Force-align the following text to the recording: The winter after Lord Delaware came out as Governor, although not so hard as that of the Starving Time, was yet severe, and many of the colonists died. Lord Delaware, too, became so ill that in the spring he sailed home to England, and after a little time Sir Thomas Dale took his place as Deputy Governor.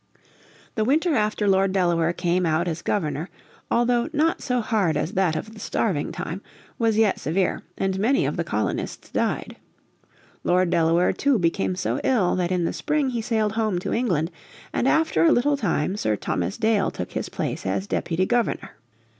The 0.73 0.83
winter 0.83 1.13
after 1.13 1.47
Lord 1.47 1.73
Delaware 1.73 2.11
came 2.11 2.43
out 2.43 2.67
as 2.67 2.81
Governor, 2.81 3.29
although 3.69 4.09
not 4.13 4.41
so 4.41 4.59
hard 4.59 4.97
as 4.97 5.11
that 5.11 5.35
of 5.35 5.53
the 5.53 5.59
Starving 5.59 6.11
Time, 6.11 6.41
was 6.79 6.97
yet 6.97 7.19
severe, 7.19 7.61
and 7.77 7.99
many 7.99 8.25
of 8.25 8.35
the 8.35 8.43
colonists 8.43 9.11
died. 9.11 9.57
Lord 10.43 10.71
Delaware, 10.71 11.13
too, 11.13 11.37
became 11.37 11.75
so 11.75 12.01
ill 12.03 12.35
that 12.37 12.51
in 12.51 12.65
the 12.65 12.73
spring 12.73 13.11
he 13.11 13.21
sailed 13.21 13.51
home 13.51 13.77
to 13.77 13.93
England, 13.93 14.31
and 14.73 14.87
after 14.87 15.23
a 15.23 15.31
little 15.31 15.55
time 15.55 15.95
Sir 15.95 16.15
Thomas 16.15 16.57
Dale 16.57 16.89
took 16.89 17.11
his 17.11 17.29
place 17.29 17.63
as 17.63 17.85
Deputy 17.85 18.25
Governor. 18.25 18.71